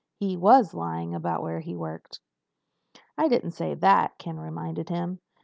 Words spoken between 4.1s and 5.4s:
Ken reminded him.